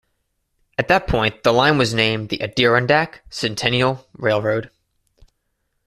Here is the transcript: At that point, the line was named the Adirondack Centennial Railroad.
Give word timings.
At 0.79 0.87
that 0.87 1.05
point, 1.07 1.43
the 1.43 1.51
line 1.53 1.77
was 1.77 1.93
named 1.93 2.29
the 2.29 2.41
Adirondack 2.41 3.21
Centennial 3.29 4.07
Railroad. 4.13 4.71